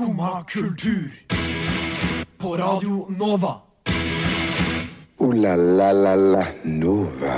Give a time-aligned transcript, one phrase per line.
[0.00, 1.12] Skumma kultur.
[2.38, 3.60] På Radio Nova.
[5.18, 7.34] O-la-la-la-la Nova.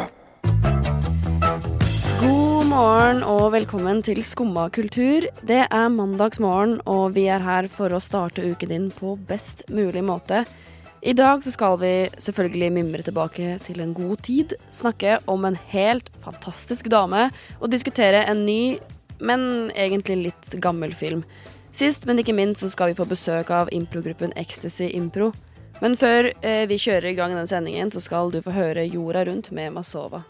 [2.20, 5.26] God morgen og velkommen til Skumma kultur.
[5.42, 10.04] Det er mandagsmorgen, og vi er her for å starte uken din på best mulig
[10.06, 10.44] måte.
[11.02, 15.58] I dag så skal vi selvfølgelig mimre tilbake til en god tid, snakke om en
[15.74, 18.78] helt fantastisk dame og diskutere en ny,
[19.18, 21.26] men egentlig litt gammel film.
[21.72, 25.30] Sist, men ikke minst, så skal vi få besøk av improgruppen Ecstasy Impro.
[25.80, 29.24] Men før eh, vi kjører i gang den sendingen, så skal du få høre Jorda
[29.26, 30.20] rundt med Masova.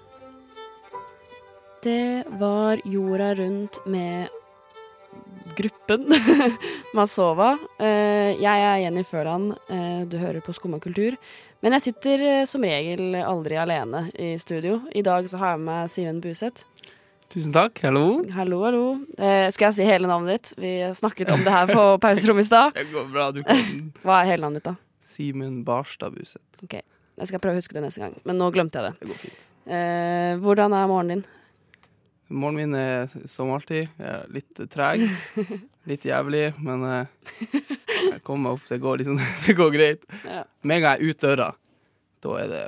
[1.83, 4.29] Det var jorda rundt med
[5.57, 6.07] gruppen
[6.95, 7.57] Masova.
[7.83, 11.17] Eh, jeg er Jenny Føland, eh, du hører på Skumma kultur.
[11.59, 14.79] Men jeg sitter eh, som regel aldri alene i studio.
[14.95, 16.69] I dag så har jeg med meg Simen Buseth.
[17.33, 17.79] Tusen takk.
[17.87, 18.05] Hallo.
[18.35, 18.83] Hallo, hallo.
[19.17, 20.51] Eh, skal jeg si hele navnet ditt?
[20.61, 22.75] Vi snakket om det her på pauserommet i stad.
[22.77, 23.31] Det går bra.
[23.33, 23.63] Du kan
[24.05, 24.75] Hva er hele navnet ditt, da?
[25.03, 26.45] Simen Barstad Buseth.
[26.63, 29.01] Ok, Jeg skal prøve å huske det neste gang, men nå glemte jeg det.
[29.01, 29.41] Det går fint.
[29.65, 31.25] Eh, hvordan er morgenen din?
[32.33, 35.03] Morgenen min er som alltid jeg er litt treg.
[35.91, 37.33] Litt jævlig, men eh,
[38.13, 38.69] jeg kommer meg opp.
[38.69, 39.17] Det går, liksom,
[39.49, 40.05] det går greit.
[40.23, 40.45] Ja.
[40.63, 41.49] Med en gang jeg er ut døra,
[42.23, 42.61] da er det,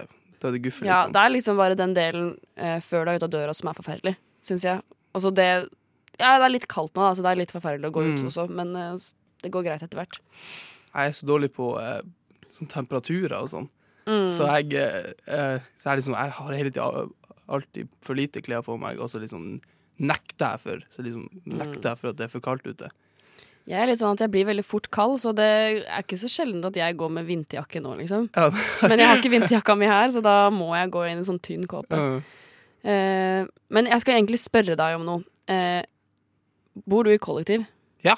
[0.43, 1.13] da er det guffe, Ja, liksom.
[1.15, 3.79] det er liksom bare den delen eh, før du er ute av døra som er
[3.79, 4.83] forferdelig, syns jeg.
[5.15, 5.49] Altså det
[6.21, 8.21] Ja, det er litt kaldt nå, da, så det er litt forferdelig å gå ut
[8.21, 8.27] Mm.
[8.31, 8.97] også, men eh,
[9.43, 10.21] det går greit etter hvert.
[10.95, 12.03] Jeg er så dårlig på eh,
[12.55, 13.67] sånn temperaturer og sånn.
[14.07, 14.29] Mm.
[14.31, 17.09] Så jeg, eh, eh, så jeg, liksom, jeg har hele tida
[17.49, 19.61] alltid for lite klær på meg, og så liksom
[19.99, 22.89] nekter jeg for Så liksom nekter jeg for at det er for kaldt ute.
[23.67, 25.45] Jeg er litt sånn at jeg blir veldig fort kald, så det
[25.89, 28.27] er ikke så sjelden at jeg går med vinterjakke nå, liksom.
[28.37, 28.51] Ja.
[28.85, 31.41] Men jeg har ikke vinterjakka mi her, så da må jeg gå inn i sånn
[31.41, 31.97] tynn kåpe.
[31.97, 32.21] Ja.
[32.85, 35.25] Eh, men jeg skal egentlig spørre deg om noe.
[35.51, 35.83] Eh,
[36.87, 37.65] bor du i kollektiv?
[38.05, 38.17] Ja.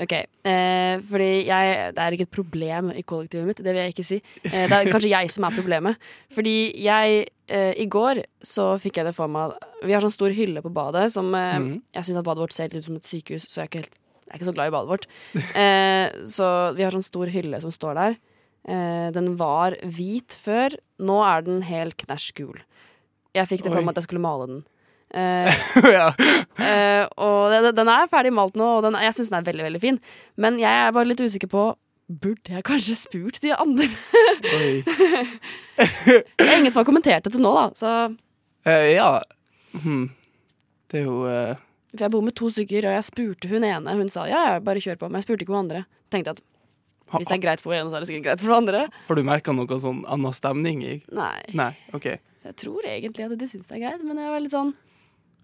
[0.00, 0.14] Ok,
[0.48, 4.06] eh, fordi jeg, det er ikke et problem i kollektivet mitt, det vil jeg ikke
[4.08, 4.16] si.
[4.48, 5.98] Eh, det er kanskje jeg som er problemet.
[6.32, 9.52] Fordi jeg, eh, i går så fikk jeg det for meg
[9.84, 11.82] Vi har sånn stor hylle på badet som Mhm.
[11.92, 13.82] Jeg syns at badet vårt ser litt ut som et sykehus, så jeg er ikke,
[13.84, 13.94] helt,
[14.24, 15.06] jeg er ikke så glad i badet vårt.
[15.54, 18.16] Eh, så vi har sånn stor hylle som står der.
[18.68, 22.60] Eh, den var hvit før, nå er den helt knæsj gul.
[23.36, 24.60] Jeg fikk det for meg at jeg skulle male den.
[25.10, 25.50] Uh,
[25.96, 26.08] ja.
[26.14, 29.66] uh, og den, den er ferdig malt nå, og den, jeg syns den er veldig
[29.66, 30.00] veldig fin.
[30.38, 31.70] Men jeg er bare litt usikker på
[32.10, 33.84] Burde jeg kanskje spurt de andre?
[35.78, 37.68] Det er ingen som har kommentert det til nå, da.
[37.78, 37.92] Så,
[38.66, 39.12] uh, ja.
[39.78, 40.08] Hmm.
[40.90, 41.20] Det er jo
[41.90, 43.94] for jeg bor med to stykker, og jeg spurte hun ene.
[43.98, 45.08] Hun sa ja, ja, bare kjør på.
[45.10, 45.84] Men jeg spurte ikke hun andre.
[46.12, 46.42] Tenkte at
[47.10, 48.82] hvis det er greit for henne, så er det sikkert greit for den andre.
[49.08, 51.40] Har du merka noe sånn annen stemning i Nei.
[51.58, 52.12] Nei, OK.
[52.40, 54.70] Så jeg tror egentlig at de syns det er greit, men jeg var litt sånn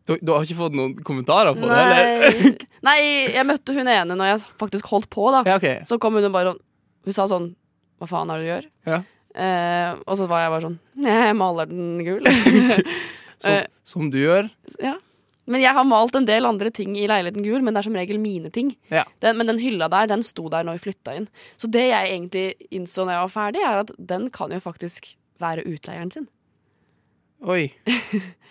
[0.06, 2.36] Du, du har ikke fått noen kommentarer på det, eller?
[2.46, 2.52] Nei.
[2.88, 2.98] Nei,
[3.34, 5.42] jeg møtte hun ene når jeg faktisk holdt på, da.
[5.48, 5.82] Ja, okay.
[5.90, 6.54] Så kom hun og bare
[7.04, 7.50] Hun sa sånn
[8.00, 8.68] Hva faen er det du gjør?
[8.92, 9.00] Ja.
[9.36, 12.24] Eh, og så var jeg bare sånn Jeg maler den gul.
[13.36, 13.66] Som, Eh.
[13.84, 14.46] som du gjør.
[14.80, 14.94] ja.
[15.46, 17.94] Men jeg har malt en del andre ting i leiligheten gul, men det er som
[17.94, 18.72] regel mine ting.
[18.90, 19.04] Ja.
[19.22, 21.28] Den, men den hylla der, den sto der når vi flytta inn.
[21.60, 25.12] Så det jeg egentlig innså når jeg var ferdig, er at den kan jo faktisk
[25.38, 26.26] være utleieren sin.
[27.44, 27.72] Oi.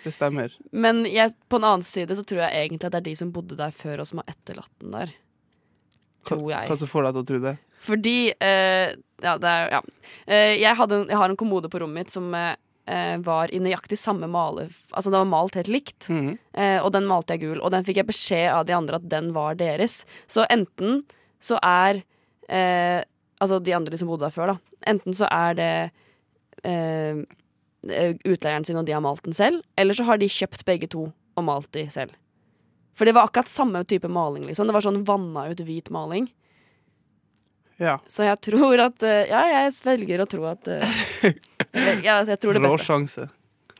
[0.04, 0.54] Det stemmer.
[0.86, 3.32] Men jeg, på en annen side så tror jeg egentlig at det er de som
[3.34, 5.16] bodde der før og som har etterlatt den der.
[6.26, 6.70] Tror jeg.
[6.70, 7.56] hva som får deg til å tro det?
[7.86, 9.82] Fordi eh, Ja, det er Ja.
[10.26, 13.98] Eh, jeg, hadde, jeg har en kommode på rommet mitt som eh, var i nøyaktig
[14.02, 14.68] samme male...
[14.92, 16.08] Altså, det var malt helt likt.
[16.10, 16.38] Mhm.
[16.54, 17.60] Eh, og den malte jeg gul.
[17.62, 20.04] Og den fikk jeg beskjed av de andre at den var deres.
[20.26, 21.04] Så enten
[21.42, 22.02] så er
[22.50, 23.02] eh,
[23.44, 24.78] Altså de andre som bodde der før, da.
[24.88, 25.72] Enten så er det
[26.64, 27.18] eh,
[28.26, 29.62] utleieren sin, og de har malt den selv.
[29.78, 32.14] Eller så har de kjøpt begge to og malt de selv.
[32.96, 34.68] For det var akkurat samme type maling, liksom.
[34.70, 36.30] Det var sånn vanna ut hvit maling.
[37.78, 37.98] Ja.
[38.08, 42.38] Så jeg tror at eh, Ja, jeg velger å tro at eh, jeg, ja, jeg
[42.40, 42.86] tror det Rå beste.
[42.88, 43.26] sjanse.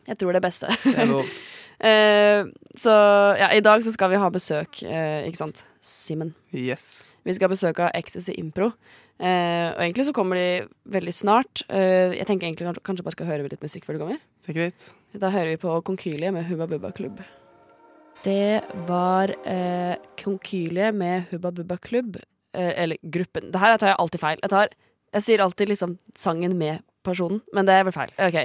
[0.06, 0.72] Jeg tror det beste.
[0.84, 1.10] Det.
[1.76, 2.46] Eh,
[2.80, 2.92] så
[3.36, 5.58] ja, i dag så skal vi ha besøk, eh, ikke sant?
[5.84, 6.30] Simen.
[6.56, 6.86] Yes.
[7.28, 8.70] Vi skal ha besøk av Ecstasy Impro.
[9.16, 10.48] Eh, og egentlig så kommer de
[10.92, 11.64] veldig snart.
[11.70, 14.24] Uh, jeg tenker egentlig kanskje, bare skal høre litt musikk før de kommer.
[14.44, 14.88] Det er greit.
[15.16, 17.22] Da hører vi på Konkylie med Hubba Bubba Klubb.
[18.26, 22.20] Det var uh, Konkylie med Hubba Bubba Klubb.
[22.56, 23.50] Eller gruppen.
[23.52, 24.38] Det her tar jeg alltid feil.
[24.40, 24.70] Jeg, tar,
[25.18, 28.14] jeg sier alltid liksom sangen med personen, men det er vel feil.
[28.16, 28.38] Ok.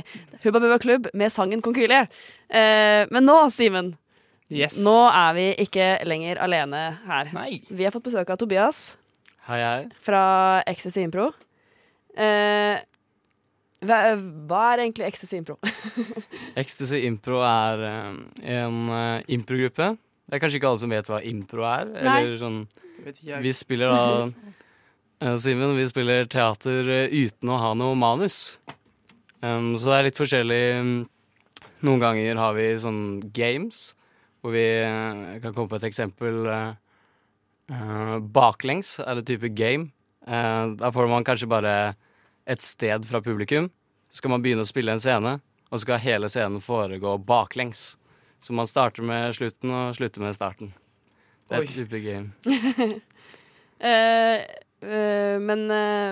[0.45, 2.07] Hubba Bubba Klubb med sangen Konkylie.
[2.51, 3.95] Eh, men nå, Simen,
[4.51, 4.81] Yes.
[4.83, 7.31] nå er vi ikke lenger alene her.
[7.37, 7.61] Nei.
[7.71, 8.97] Vi har fått besøk av Tobias
[9.49, 9.89] Hei, hei.
[10.05, 10.23] fra
[10.69, 11.31] Ecstasy Impro.
[12.15, 12.77] Eh,
[13.81, 13.99] hva,
[14.51, 15.57] hva er egentlig Ecstasy Impro?
[16.61, 18.11] Ecstasy Impro er eh,
[18.59, 19.95] en uh, improgruppe.
[20.31, 21.89] Det er kanskje ikke alle som vet hva impro er.
[21.97, 22.19] Nei.
[22.23, 22.59] Eller sånn.
[23.43, 24.03] Vi spiller da
[25.25, 28.59] eh, Simen, vi spiller teater eh, uten å ha noe manus.
[29.41, 30.61] Um, så det er litt forskjellig.
[30.79, 30.93] um,
[31.89, 33.01] Noen ganger har vi sånn
[33.33, 33.95] games,
[34.45, 36.45] hvor vi eh, Jeg kan komme på et eksempel.
[36.47, 36.71] eh,
[37.71, 39.91] eh, baklengs er det type game.
[40.27, 41.75] Uh, da får man kanskje bare
[42.51, 43.71] et sted fra publikum.
[44.11, 45.39] Så skal man begynne å spille en scene,
[45.71, 47.95] og så skal hele scenen foregå baklengs.
[48.41, 50.75] Så man starter med slutten og slutter med starten.
[51.49, 51.69] Det er Oi.
[51.69, 52.33] et type game.
[53.81, 54.37] uh,
[54.91, 55.65] eh, men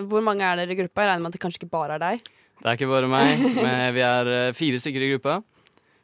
[0.08, 1.05] hvor mange er dere i gruppa?
[1.05, 2.32] Jeg regner med at det kanskje ikke bare er deg.
[2.58, 5.38] Det er ikke bare meg, men vi er fire stykker i gruppa.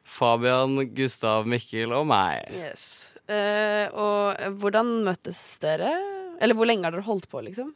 [0.04, 2.46] Fabian, Gustav, Mikkel og meg.
[2.54, 3.13] Yes.
[3.30, 5.94] Eh, og hvordan møttes dere?
[6.42, 7.72] Eller hvor lenge har dere holdt på, liksom?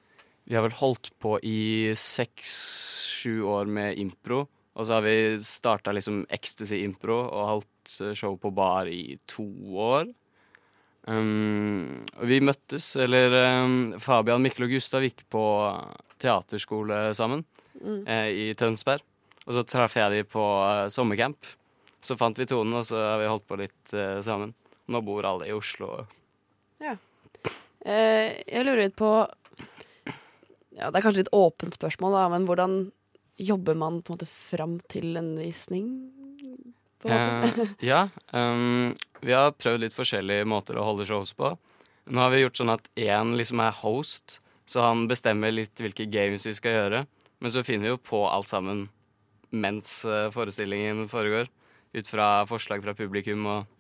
[0.49, 4.47] Vi har vel holdt på i seks-sju år med impro.
[4.79, 9.19] Og så har vi starta liksom Ecstasy Impro og holdt eh, show på bar i
[9.27, 10.07] to år.
[11.09, 13.33] Um, vi møttes, eller
[13.65, 15.45] um, Fabian, Mikkel og Gustav gikk på
[16.21, 17.47] teaterskole sammen
[17.79, 18.07] Mm.
[18.11, 19.05] eh, i Tønsberg.
[19.47, 21.47] Og så traff jeg de på uh, sommercamp.
[22.03, 24.51] Så fant vi tonen, og så har vi holdt på litt uh, sammen.
[24.89, 26.07] Nå bor alle i Oslo.
[27.89, 29.11] Eh, jeg lurer litt på
[30.79, 32.79] Ja, det er kanskje litt åpent spørsmål, da, men hvordan
[33.39, 35.89] jobber man på en måte fram til en visning?
[37.03, 37.65] På en måte?
[37.65, 41.53] Eh, ja, um, vi har prøvd litt forskjellige måter å holde shows på.
[42.09, 44.39] Nå har vi gjort sånn at én liksom er host,
[44.69, 47.03] så han bestemmer litt hvilke games vi skal gjøre.
[47.39, 48.89] Men så finner vi jo på alt sammen
[49.55, 51.49] mens eh, forestillingen foregår.
[51.97, 53.78] Ut fra forslag fra publikum og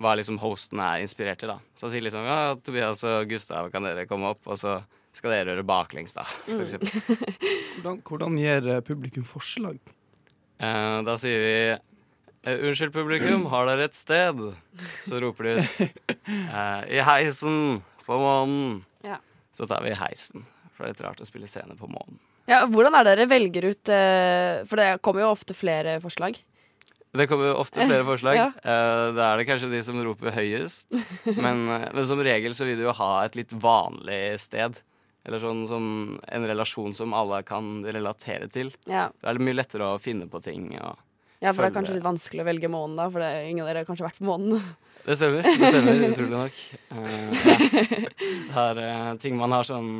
[0.00, 1.52] hva liksom hosten er inspirert til.
[1.52, 1.58] da.
[1.76, 4.42] Så han sier liksom ja, Tobias og Gustav, kan dere komme opp?
[4.44, 4.78] Og så
[5.16, 6.88] skal dere gjøre baklengs, da, for mm.
[7.76, 9.78] Hvordan, hvordan gir eh, publikum forslag?
[10.60, 14.42] Eh, da sier vi eh, Unnskyld, publikum, har dere et sted?
[15.06, 15.80] Så roper de ut
[16.28, 18.82] eh, I heisen på månen.
[19.04, 19.18] Ja.
[19.56, 20.44] Så tar vi heisen.
[20.76, 22.20] For det er litt rart å spille scene på månen.
[22.46, 26.36] Ja, hvordan er det dere velger ut eh, For det kommer jo ofte flere forslag.
[27.16, 28.36] Det kommer ofte flere forslag.
[28.42, 28.50] Ja.
[28.60, 30.98] Eh, da er det kanskje de som roper høyest.
[31.38, 34.78] Men, eh, men som regel så vil du jo ha et litt vanlig sted.
[35.26, 35.86] Eller sånn som
[36.22, 38.70] en relasjon som alle kan relatere til.
[38.86, 40.70] Ja, Da er det mye lettere å finne på ting.
[40.76, 40.94] Ja
[41.52, 43.06] for det er kanskje litt vanskelig å velge månen, da.
[43.12, 44.62] For det, ingen av dere har kanskje vært på månen.
[45.06, 45.46] Det stemmer.
[45.46, 46.62] det stemmer, Utrolig nok.
[46.90, 47.34] Uh,
[48.56, 48.64] ja.
[48.74, 49.90] Det er ting man har sånn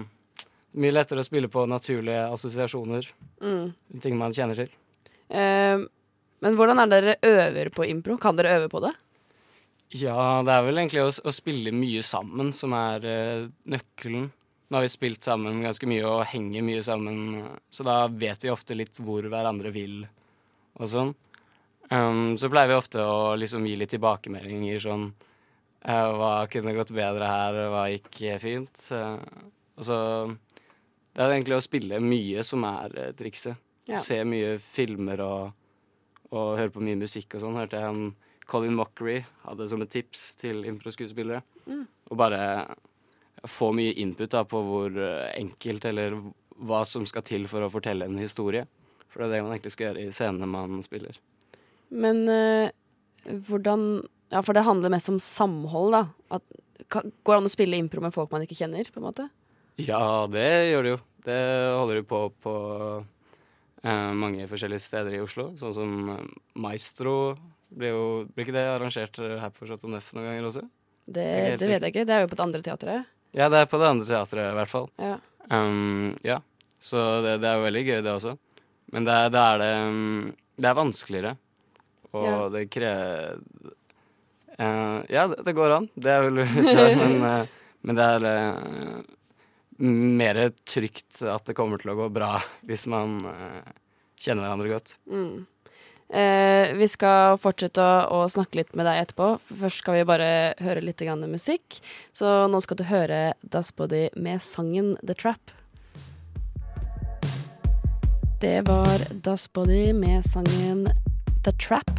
[0.76, 3.06] Mye lettere å spille på naturlige assosiasjoner.
[3.40, 3.70] Mm.
[4.04, 4.74] Ting man kjenner til.
[5.32, 5.86] Eh,
[6.44, 8.16] men hvordan er dere øver på impro?
[8.20, 8.92] Kan dere øve på det?
[9.94, 14.28] Ja, det er vel egentlig å, å spille mye sammen som er uh, nøkkelen.
[14.66, 18.50] Nå har vi spilt sammen ganske mye og henger mye sammen, så da vet vi
[18.50, 20.00] ofte litt hvor hverandre vil
[20.76, 21.12] og sånn.
[21.86, 26.90] Um, så pleier vi ofte å liksom gi litt tilbakemeldinger sånn uh, Hva kunne gått
[26.90, 28.88] bedre her, hva gikk eh, fint?
[28.90, 29.22] Uh,
[29.78, 29.98] og så
[31.14, 33.62] Det er egentlig å spille mye som er trikset.
[33.86, 34.00] Ja.
[34.02, 35.54] Se mye filmer og,
[36.36, 37.58] og hører på mye musikk og sånn.
[37.58, 38.14] Hørte jeg han
[38.46, 41.42] Colin Mockery hadde som et tips til improskuespillere.
[42.10, 42.40] Og bare
[43.46, 46.16] få mye input da, på hvor eh, enkelt eller
[46.66, 48.64] hva som skal til for å fortelle en historie.
[49.10, 51.18] For det er det man egentlig skal gjøre i scenene man spiller.
[51.90, 52.68] Men øh,
[53.48, 56.00] hvordan Ja, for det handler mest om samhold, da.
[56.34, 56.42] At,
[56.90, 59.28] kan, går det an å spille impro med folk man ikke kjenner, på en måte?
[59.78, 60.98] Ja, det gjør det jo.
[61.26, 61.36] Det
[61.76, 62.54] holder du på på
[63.84, 65.50] mange forskjellige steder i Oslo.
[65.60, 66.24] Sånn som eh,
[66.58, 67.36] Maestro.
[67.76, 68.02] Blir, jo,
[68.38, 70.62] ikke det arrangert her på Chateau Neuf noen ganger også?
[71.06, 72.04] Det, er det vet jeg ikke.
[72.06, 73.08] Det er jo på det andre teatret.
[73.36, 74.86] Ja, det er på det andre teatret i hvert fall.
[75.02, 75.16] Ja.
[75.50, 76.40] Um, ja,
[76.82, 78.32] så det, det er jo veldig gøy, det også.
[78.94, 81.34] Men det, det er det um, Det er vanskeligere.
[82.14, 82.36] Og Ja.
[82.54, 83.42] det krever
[85.12, 85.88] Ja, det, det går an.
[85.94, 86.40] Det er vel
[86.72, 89.02] svar, men, uh, men det er uh,
[89.78, 93.74] mer trygt at det kommer til å gå bra hvis man eh,
[94.20, 94.96] kjenner hverandre godt.
[95.10, 95.44] Mm.
[96.06, 99.30] Eh, vi skal fortsette å, å snakke litt med deg etterpå.
[99.62, 100.28] Først skal vi bare
[100.62, 101.80] høre litt musikk.
[102.12, 105.50] Så nå skal du høre Das Body med sangen The Trap.
[108.40, 110.86] Det var Das Body med sangen
[111.44, 111.90] The Trap.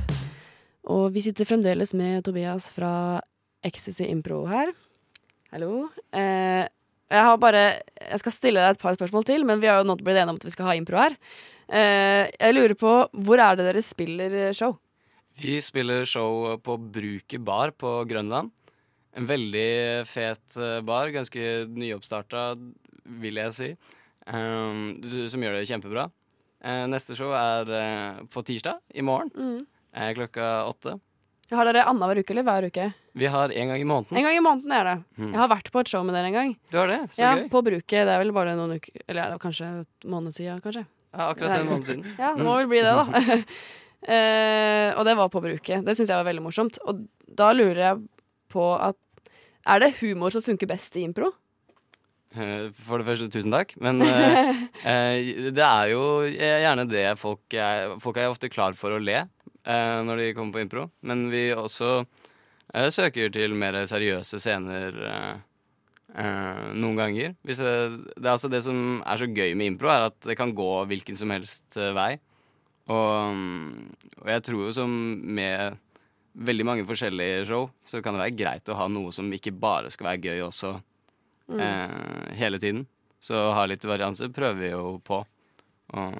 [0.87, 3.19] Og vi sitter fremdeles med Tobias fra
[3.65, 4.71] Ecstasy Impro her.
[5.51, 5.89] Hallo.
[6.15, 6.67] Eh,
[7.09, 7.61] jeg har bare
[8.01, 10.33] Jeg skal stille deg et par spørsmål til, men vi har jo nå blitt enige
[10.35, 11.15] om at vi skal ha impro her.
[11.67, 14.77] Eh, jeg lurer på, hvor er det dere spiller eh, show?
[15.37, 18.51] Vi spiller show på Bruket bar på Grønland.
[19.17, 22.49] En veldig fet eh, bar, ganske nyoppstarta,
[23.21, 23.69] vil jeg si,
[24.27, 24.97] um,
[25.31, 26.09] som gjør det kjempebra.
[26.91, 27.69] Neste show er
[28.33, 29.61] på tirsdag, i morgen, Mm.
[30.17, 30.97] klokka åtte.
[31.55, 32.85] Har dere annenhver uke eller hver uke?
[33.17, 34.17] Vi har en gang i måneden.
[34.19, 34.95] En gang i måneden er det.
[35.15, 35.29] Mm.
[35.31, 36.53] Jeg har vært på et show med dere en gang.
[36.73, 36.99] Du har det?
[37.15, 37.47] Så ja, gøy.
[37.53, 38.03] På bruket.
[38.03, 40.83] Det er vel bare noen uker Eller er det kanskje en måned siden, kanskje.
[41.15, 42.03] Ja, akkurat en måned siden.
[42.19, 43.23] Ja, det må vel bli det, da.
[44.17, 45.87] eh, og det var på bruket.
[45.87, 46.81] Det syns jeg var veldig morsomt.
[46.83, 47.05] Og
[47.39, 48.03] da lurer jeg
[48.51, 48.99] på at
[49.67, 51.31] Er det humor som funker best i impro?
[52.35, 53.73] Eh, For det første, tusen takk.
[53.79, 54.51] Men eh,
[54.91, 59.23] eh, det er jo gjerne det folk er Folk er ofte klar for å le
[59.65, 60.87] eh, når de kommer på impro.
[61.07, 65.33] Men vi også eh, søker til mer seriøse scener eh,
[66.15, 67.35] eh, noen ganger.
[67.47, 67.75] Hvis det,
[68.15, 70.71] det er altså det som er så gøy med impro, er at det kan gå
[70.91, 72.11] hvilken som helst eh, vei.
[72.87, 74.91] Og, mm, og jeg tror jo som
[75.37, 75.79] med
[76.37, 79.89] veldig mange forskjellige show, så kan det være greit å ha noe som ikke bare
[79.93, 80.75] skal være gøy også
[81.57, 82.85] eh, hele tiden.
[83.19, 85.23] Så å ha litt varianse prøver vi jo på.
[85.95, 86.15] Og,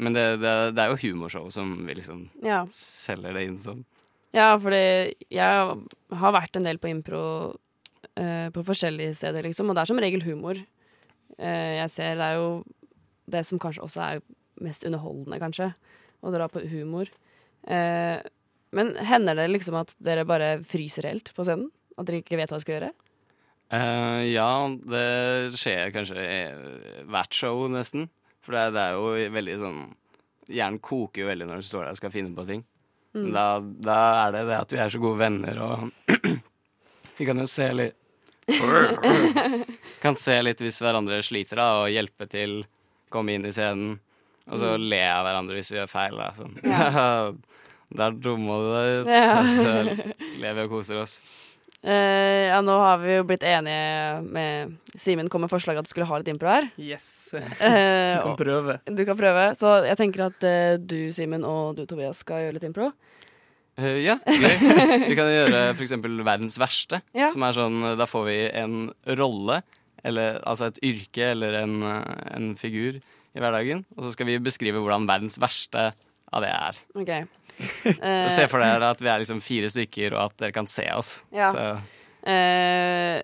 [0.00, 2.62] men det, det, det er jo humorshow som vi liksom Ja.
[2.72, 3.82] selger det inn som.
[4.32, 5.74] Ja, fordi jeg
[6.16, 10.00] har vært en del på impro uh, på forskjellige steder, liksom, og det er som
[10.00, 10.56] regel humor.
[11.36, 12.62] Uh, jeg ser det er jo
[13.32, 14.22] det som kanskje også er
[14.64, 15.68] mest underholdende, kanskje,
[16.24, 17.12] å dra på humor.
[17.68, 18.24] Uh,
[18.72, 21.68] men hender det liksom at dere bare fryser helt på scenen?
[22.00, 22.92] At dere ikke vet hva dere skal gjøre?
[24.28, 28.08] Ja, det skjer kanskje i hvert show, nesten.
[28.42, 29.82] For det, det er jo veldig sånn
[30.52, 32.64] Hjernen koker jo veldig når du står der og skal finne på ting.
[33.14, 33.28] Mm.
[33.32, 36.16] Da, da er det det at vi er så gode venner, og
[37.18, 37.98] vi kan jo se litt
[40.02, 42.64] Kan se litt hvis hverandre sliter, da, og hjelpe til,
[43.12, 43.94] komme inn i scenen.
[44.50, 46.18] Og så le av hverandre hvis vi gjør feil.
[46.18, 46.32] Da.
[46.34, 47.38] Sånn.
[47.98, 49.10] Der dumma du deg ut.
[49.12, 49.38] Ja.
[49.52, 49.72] Så
[50.40, 51.18] ler vi og koser oss.
[51.82, 55.90] Eh, ja, nå har vi jo blitt enige med Simen kom med forslag at du
[55.90, 56.68] skulle ha litt impro her.
[56.78, 57.32] Yes.
[57.34, 58.76] Eh, Du kan prøve.
[58.86, 59.48] du kan prøve.
[59.58, 62.92] Så jeg tenker at uh, du, Simen, og du, Tobias, skal gjøre litt impro.
[63.80, 64.54] Uh, ja, gøy.
[65.08, 67.02] Vi kan gjøre for eksempel verdens verste.
[67.18, 67.32] Ja.
[67.34, 68.76] Som er sånn, Da får vi en
[69.18, 69.62] rolle,
[70.06, 73.00] eller altså et yrke eller en, en figur
[73.32, 73.82] i hverdagen.
[73.96, 75.90] Og så skal vi beskrive hvordan verdens verste
[76.32, 76.82] av det er.
[77.04, 77.22] Okay.
[78.02, 80.86] Eh, Se for dere at vi er liksom fire stykker, og at dere kan se
[80.96, 81.10] oss.
[81.36, 81.50] Ja.
[81.52, 81.64] Så
[82.32, 83.18] eh,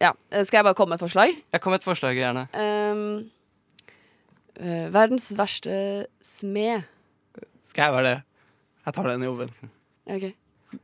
[0.00, 0.12] ja.
[0.46, 1.34] Skal jeg bare komme med et forslag?
[1.52, 2.46] Ja, kom med et forslag, gjerne.
[2.56, 3.02] Ehm,
[4.60, 6.86] uh, verdens verste smed.
[7.66, 8.16] Skal jeg være det?
[8.86, 9.50] Jeg tar den jobben.
[10.06, 10.26] Ok.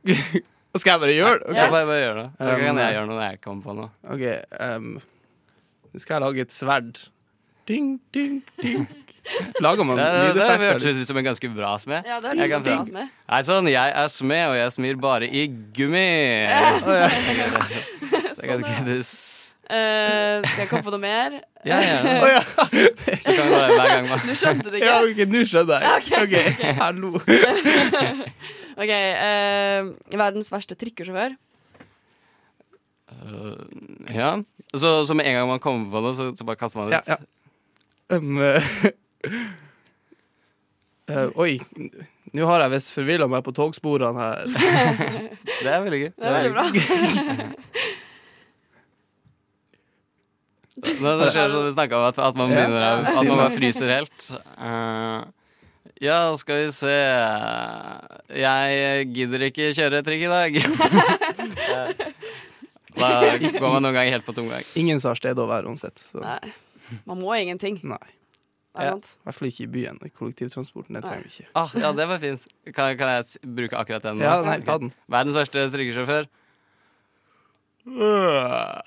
[0.81, 1.47] Skal jeg bare gjøre det?
[1.53, 1.59] Okay.
[1.63, 1.69] Ja.
[1.71, 2.27] Bare, bare gjør det.
[2.41, 3.89] Så Um, kan jeg gjøre noe når jeg kommer på noe.
[4.09, 4.23] Ok,
[4.59, 4.93] um,
[5.93, 7.01] Nå skal jeg lage et sverd.
[7.67, 8.87] Ding, ding, ding.
[9.63, 10.65] Lager man Det, det, det lydeffekter?
[10.73, 12.03] hørtes ut som en ganske bra smed.
[12.09, 13.11] Ja, det Jeg bra smed.
[13.31, 16.03] Nei, sånn, jeg er smed, og jeg smir bare i gummi.
[18.33, 19.29] Det er ganske dust.
[19.63, 21.37] Uh, skal jeg komme på noe mer?
[21.63, 21.99] Ja, ja.
[22.23, 22.41] Oh, ja.
[23.23, 25.23] Så kan vi bare hver gang Du skjønte det ja, ikke?
[25.23, 26.03] ok, nå skjønner jeg.
[26.03, 26.09] Ok.
[26.25, 26.35] Ok,
[26.81, 27.13] hallo.
[28.73, 31.37] Ok, uh, Verdens verste trikkesjåfør.
[33.13, 33.55] Uh,
[34.13, 34.35] Ja.
[34.75, 36.99] Så, så med en gang man kommer på noe, så, så bare kaster man Ja,
[36.99, 37.07] ut.
[37.13, 37.17] ja.
[38.11, 38.63] Um, eh,
[41.07, 41.59] eh, oi,
[42.33, 44.49] nå har jeg visst forvilla meg på togsporene her.
[45.63, 46.09] Det er veldig gøy.
[46.17, 46.65] Det er veldig bra.
[50.83, 53.91] Nå det skjer som vi snakka om, at, at man begynner At man bare fryser
[53.93, 54.25] helt.
[54.57, 55.23] Uh,
[56.03, 56.95] ja, skal vi se
[58.35, 60.57] Jeg gidder ikke kjøre trikk i dag.
[62.99, 64.65] da går man noen ganger helt på tomgang.
[64.79, 66.01] Ingen som har sted å være uansett.
[66.01, 66.19] Så.
[66.25, 66.51] Nei.
[66.93, 67.79] Nei, man må ingenting.
[67.83, 69.99] I Er hvert fall ikke i byen.
[70.17, 71.49] Kollektivtransporten, det trenger vi ikke.
[71.59, 72.45] Ah, ja, det var fint.
[72.73, 74.17] Kan, kan jeg bruke akkurat den?
[74.17, 74.25] nå?
[74.25, 74.89] Ja, nei, ta den.
[75.13, 76.25] Verdens verste trikkesjåfør.
[77.83, 78.79] Øh,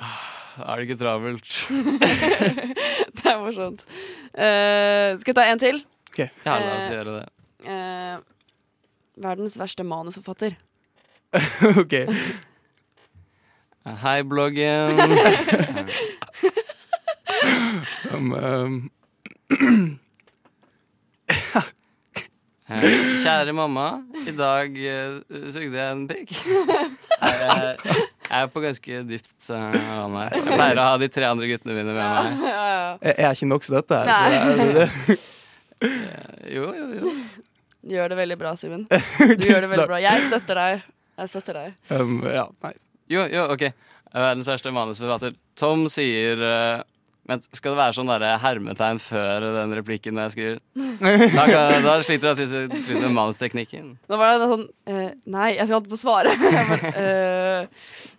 [0.56, 1.50] Er det ikke travelt?
[3.16, 3.82] Det er morsomt.
[4.32, 5.82] Uh, skal vi ta en til?
[6.10, 6.18] OK.
[6.46, 7.26] Ja, la oss gjøre det.
[7.66, 8.16] Uh,
[9.22, 10.56] verdens verste manusforfatter.
[11.82, 11.94] ok.
[14.02, 14.96] Hei, bloggen.
[18.12, 18.90] Um,
[22.66, 23.86] Kjære mamma,
[24.26, 25.18] i dag uh,
[25.54, 26.32] sugde jeg en pikk.
[26.34, 30.34] Jeg, jeg er på ganske dypt uh, vann her.
[30.34, 32.42] Jeg pleier å ha de tre andre guttene mine med meg.
[32.42, 32.88] ja, ja.
[33.12, 34.10] er jeg ikke nok støtte her?
[34.10, 34.88] Det er det.
[35.86, 36.22] Eh,
[36.56, 37.12] Jo, jo, jo.
[37.86, 38.84] Du gjør det veldig bra, Simen.
[39.40, 39.98] Du gjør det veldig bra.
[40.02, 40.84] Jeg støtter deg.
[41.20, 41.74] Jeg støtter deg.
[41.94, 42.72] Um, ja, nei.
[43.12, 43.64] Jo, jo, ok.
[44.16, 45.34] Verdens verste manusforfatter.
[45.58, 46.80] Tom sier eh,
[47.26, 50.60] Men skal det være sånn der hermetegn før den replikken når jeg skriver?
[51.34, 53.88] Da, kan, da sliter jeg å sliter med manusteknikken.
[54.06, 56.34] Da var det sånn uh, Nei, jeg skal holde på å svare.
[56.96, 57.66] Eh,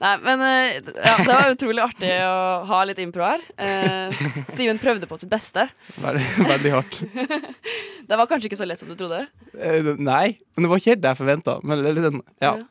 [0.01, 2.37] nei, men uh, ja, det var utrolig artig å
[2.69, 3.43] ha litt impro her.
[3.59, 4.19] Eh,
[4.53, 5.65] Simen prøvde på sitt beste.
[6.03, 6.99] Veldig, veldig hardt.
[8.07, 9.25] Det var kanskje ikke så lett som du trodde.
[9.99, 11.57] Nei, men det var ikke helt det jeg forventa.
[11.67, 12.53] Men sånn, ja.
[12.53, 12.67] Ja.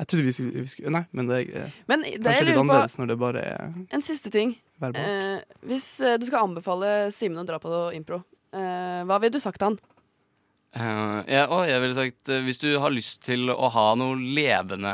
[0.00, 2.94] Jeg trodde vi skulle, vi skulle Nei, men det er Men det kanskje litt annerledes
[3.00, 4.54] når det bare er En siste ting.
[4.80, 5.04] Verbalt.
[5.04, 8.22] Eh, hvis eh, du skal anbefale Simen å dra på impro,
[8.56, 9.80] eh, hva ville du sagt til han?
[10.70, 14.14] Uh, ja, og jeg ville sagt eh, Hvis du har lyst til å ha noe
[14.14, 14.92] levende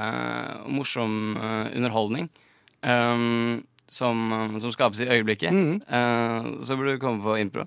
[0.72, 2.30] morsom uh, underholdning
[2.80, 3.60] um,
[3.92, 7.66] som, som skapes i øyeblikket, mm eh, så burde du komme på impro.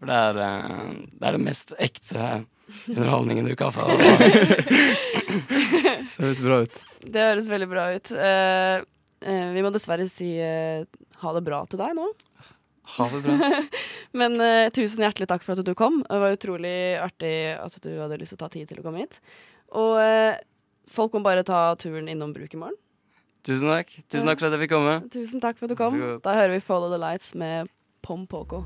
[0.00, 0.40] For det er,
[1.14, 2.24] det er den mest ekte
[2.90, 3.86] underholdningen du kan få.
[6.14, 6.74] Det høres bra ut.
[7.04, 8.10] Det høres veldig bra ut.
[9.24, 10.84] Eh, vi må dessverre si eh,
[11.22, 12.10] ha det bra til deg nå.
[12.98, 13.50] Ha det bra.
[14.20, 16.02] Men eh, tusen hjertelig takk for at du kom.
[16.04, 19.06] Det var utrolig artig at du hadde lyst til å ta tid til å komme
[19.06, 19.20] hit.
[19.74, 19.96] Og
[20.92, 22.78] folk må bare ta turen innom Bruk i morgen.
[23.44, 23.90] Tusen takk.
[24.12, 24.96] Tusen takk for at jeg fikk komme.
[25.12, 25.98] Tusen takk for at du kom.
[26.24, 27.72] Da hører vi Follow the Lights med
[28.04, 28.62] Pom Poko.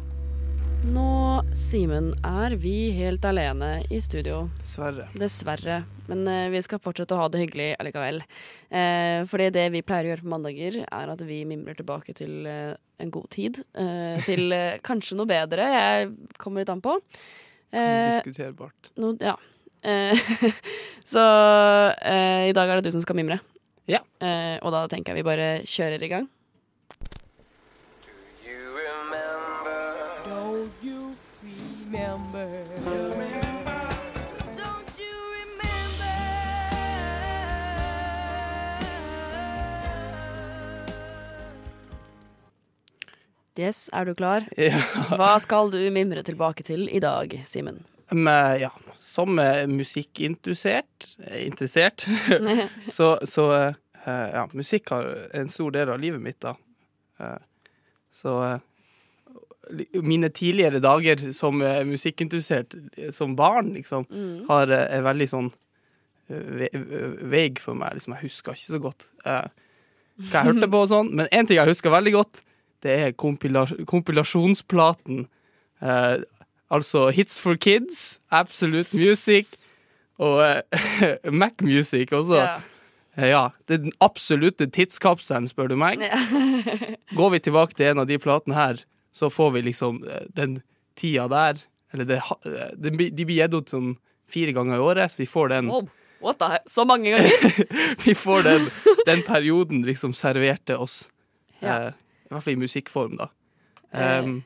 [0.89, 4.47] Nå, Simen, er vi helt alene i studio.
[4.63, 5.09] Dessverre.
[5.19, 5.83] Dessverre.
[6.09, 8.23] Men eh, vi skal fortsette å ha det hyggelig allikevel.
[8.71, 12.49] Eh, fordi det vi pleier å gjøre på mandager, er at vi mimrer tilbake til
[12.49, 12.73] eh,
[13.05, 13.61] en god tid.
[13.77, 15.69] Eh, til eh, kanskje noe bedre.
[15.75, 16.09] Jeg
[16.41, 16.97] kommer litt an på.
[17.75, 18.93] Eh, Diskuterbart.
[18.97, 19.37] no, ja.
[19.85, 20.33] Eh,
[21.13, 21.27] så
[22.01, 23.39] eh, i dag er det du som skal mimre.
[23.89, 24.01] Ja.
[24.25, 26.33] Eh, og da tenker jeg vi bare kjører i gang.
[43.59, 44.47] Yes, er du klar?
[44.57, 44.79] Ja.
[45.19, 47.83] Hva skal du mimre tilbake til i dag, Simen?
[48.15, 48.71] Men, ja,
[49.03, 49.35] som
[49.69, 51.09] musikkinteressert
[51.43, 52.07] Interessert
[52.97, 53.51] Så, så
[54.09, 56.55] eh, ja, musikk har en stor del av livet mitt, da.
[57.21, 57.37] Eh,
[58.15, 58.59] så eh,
[60.03, 64.47] mine tidligere dager som eh, musikkinteressert eh, som barn, liksom, Mm.
[64.49, 65.51] har, eh, er veldig sånn
[66.29, 66.71] ve-
[67.33, 67.95] veig for meg.
[67.99, 69.49] Liksom, jeg husker ikke så godt eh,
[70.31, 71.13] hva jeg hørte på og sånn.
[71.15, 72.43] Men én ting jeg husker veldig godt,
[72.83, 75.27] det er kompila kompilasjonsplaten.
[75.83, 76.19] Eh,
[76.71, 79.47] altså Hits for Kids, Absolute Music
[80.19, 82.37] og eh, Mac Music også.
[82.41, 82.57] Ja.
[82.57, 85.99] Eh, Ja, det er den absolutte tidskapselen, spør du meg.
[87.19, 90.61] Går vi tilbake til en av de platene her, så får vi liksom eh, den
[90.99, 91.61] tida der
[91.93, 92.91] Eller det, eh, de
[93.25, 93.95] blir gitt ut sånn
[94.29, 95.87] fire ganger i året, så vi får den, wow.
[96.21, 97.65] what the he- Så mange ganger?
[98.05, 98.67] vi får den,
[99.07, 100.99] den perioden liksom servert til oss.
[101.63, 101.79] Ja.
[101.89, 101.93] Eh,
[102.29, 103.31] I hvert fall i musikkform, da.
[103.97, 104.43] Um,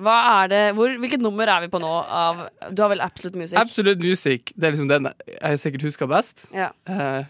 [0.00, 1.90] Hva er det, hvor, Hvilket nummer er vi på nå?
[2.08, 3.58] Av, du har vel Absolute Music?
[3.60, 6.48] Absolute Music, det er liksom den jeg sikkert husker best.
[6.56, 6.70] ja.
[6.88, 7.28] Eh,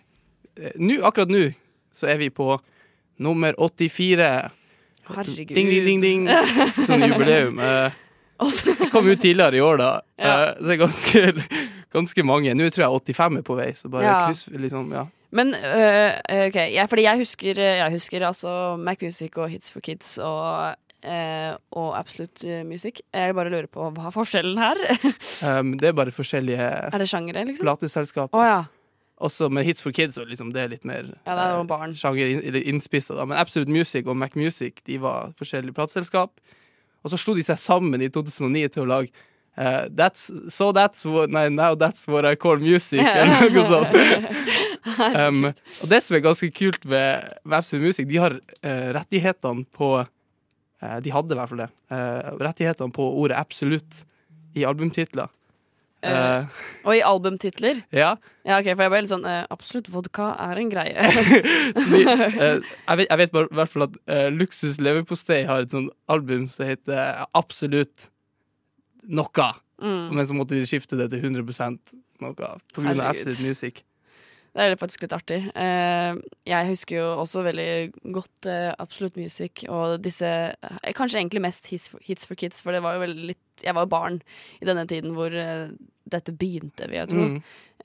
[0.79, 1.51] nu, akkurat nå
[1.93, 2.55] så er vi på
[3.21, 4.31] nummer 84.
[5.15, 5.55] Herregud.
[5.55, 6.27] Ding, ding, ding, ding.
[6.87, 7.61] Sånn jubileum.
[8.37, 9.91] Eh, det kom ut tidligere i år, da.
[10.21, 11.23] Eh, det er ganske,
[11.95, 12.53] ganske mange.
[12.57, 14.17] Nå tror jeg 85 er på vei, så bare Ja.
[14.27, 15.07] kryss liksom, ja.
[15.37, 16.11] Men øh,
[16.47, 20.77] OK, jeg, fordi jeg husker, jeg husker altså Mac Music og Hits for Kids og,
[21.05, 23.01] øh, og Absolute Music.
[23.13, 24.81] Jeg bare lurer på hva er forskjellen her?
[25.47, 26.57] Um, det er bare forskjellige
[26.89, 27.65] er det sjangere, liksom?
[27.67, 28.37] plateselskaper.
[28.37, 28.63] Oh, ja.
[29.17, 31.63] Også med Hits for Kids, og liksom det er litt mer Ja, det er eh,
[31.71, 31.95] barn.
[31.97, 33.17] sjanger in, innspissa.
[33.25, 36.35] Men Absolute Music og Mac Music de var forskjellige plateselskap.
[37.05, 39.09] Og så slo de seg sammen i 2009 til å lage
[39.57, 43.97] uh, that's, So that's what Nei, now that's what I call music, eller noe sånt.
[45.17, 45.47] um,
[45.81, 49.95] og det som er ganske kult med, med Absolute Music, de har uh, rettighetene på
[50.03, 51.71] uh, De hadde i hvert fall det.
[52.43, 54.03] rettighetene på ordet absolutt
[54.57, 55.31] i albumtitler.
[56.07, 57.83] Eh, Og i albumtitler?
[57.93, 58.17] ja.
[58.47, 61.07] Ja, ok, for jeg ble litt sånn uh, Absolutt vodka er en greie.
[61.91, 63.97] De, uh, jeg, vet, jeg vet bare i hvert fall at
[64.31, 68.07] Luksus leverpostei har et sånt album som heter Absolutt
[69.03, 69.49] noe.
[69.83, 70.15] Mm.
[70.15, 71.43] Men så måtte de skifte det til 100
[72.23, 73.03] noe Herregud.
[73.03, 73.83] Absolute Music.
[74.57, 75.41] Det er faktisk litt artig.
[75.53, 77.67] Jeg husker jo også veldig
[78.15, 80.31] godt Absolutt Absolute Music og disse
[80.97, 83.77] Kanskje egentlig mest hits for, hits for Kids, for det var jo veldig litt Jeg
[83.77, 84.17] var jo barn
[84.63, 85.35] i denne tiden hvor
[86.07, 87.27] dette begynte, vil jeg tro.
[87.33, 87.41] Mm.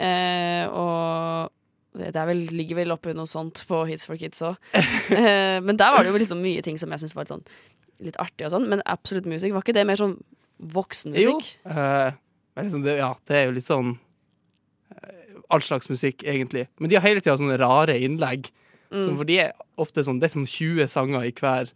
[0.05, 1.51] Eh, og
[1.97, 4.55] det er vel, ligger vel oppi noe sånt på Hits for Kids òg.
[4.77, 8.05] eh, men der var det jo liksom mye ting som jeg syntes var litt, sånn,
[8.07, 8.69] litt artig og sånn.
[8.71, 10.69] Men Absolute Music, var ikke det mer sånn Jo.
[10.77, 11.51] voksenmusikk?
[11.65, 12.13] eh,
[12.55, 13.93] men liksom det, ja, det er jo litt sånn
[14.93, 16.67] eh, All slags musikk, egentlig.
[16.79, 18.51] Men de har hele tida sånne rare innlegg.
[18.91, 19.03] Mm.
[19.03, 21.71] Som for de er ofte sånn Det er sånn 20 sanger i hver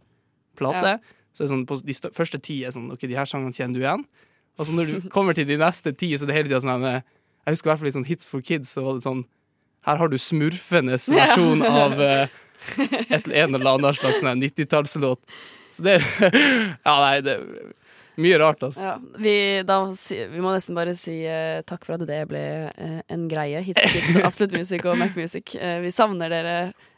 [0.60, 0.98] plate.
[1.36, 3.84] Så er sånn, på de første ti er sånn OK, de her sangene kjenner du
[3.84, 4.06] igjen.
[4.56, 6.88] Og så når du kommer til de neste ti, så er det hele tida sånn
[6.88, 7.04] eh,
[7.46, 9.26] Jeg husker i hvert fall i sånn Hits for Kids, så var det sånn
[9.88, 12.38] Her har du smurfenes versjon av eh,
[13.10, 15.20] et, en eller annen slags sånn 90-tallslåt.
[15.76, 16.00] Så det
[16.88, 17.40] Ja, nei, det
[18.16, 18.80] mye rart, altså.
[18.80, 19.36] Ja, vi,
[19.68, 19.78] da,
[20.32, 23.60] vi må nesten bare si uh, takk for at det ble uh, en greie.
[23.66, 25.52] Hits for Kids, Absolutt Music og Mac Music.
[25.60, 26.56] Uh, vi savner dere.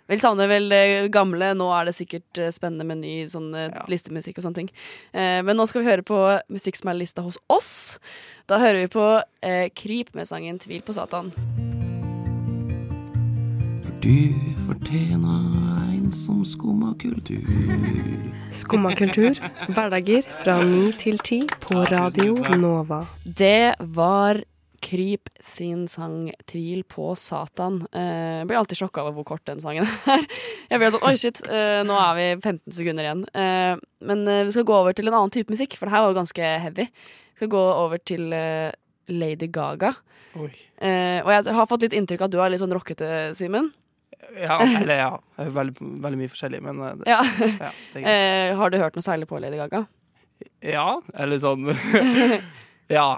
[0.08, 1.54] Vi savner vel det gamle.
[1.58, 3.84] Nå er det sikkert eh, spennende med ny sånn, eh, Ja.
[3.92, 4.70] listemusikk og sånne ting.
[5.14, 8.00] Eh, men nå skal vi høre på musikk som er lista hos oss.
[8.48, 9.08] Da hører vi på
[9.44, 11.32] eh, Kryp med sangen 'Tvil på Satan'.
[13.84, 14.34] For Du
[14.68, 17.44] fortjener en som skumma kultur.
[18.52, 19.36] Skumma kultur,
[19.76, 23.02] hverdager fra ni til ti på Radio Nova.
[23.26, 24.40] Det var
[24.88, 27.82] Kryp sin sang 'Tvil på Satan'.
[27.92, 30.24] Eh, blir alltid sjokka over hvor kort den sangen er.
[30.72, 33.24] Jeg blir sånn, oi shit, eh, nå er vi 15 sekunder igjen.
[33.36, 36.06] Eh, men eh, vi skal gå over til en annen type musikk, for det her
[36.06, 36.88] var jo ganske heavy.
[36.88, 38.72] Vi skal gå over til eh,
[39.12, 39.92] Lady Gaga.
[40.38, 43.72] Eh, og jeg har fått litt inntrykk av at du er litt sånn rockete, Simen.
[44.40, 45.12] Ja, eller ja.
[45.38, 47.20] Veldig, veldig mye forskjellig, men det, Ja.
[47.60, 48.10] ja, det er.
[48.52, 49.84] Eh, har du hørt noe særlig på Lady Gaga?
[50.64, 51.68] Ja, eller sånn
[52.98, 53.18] Ja.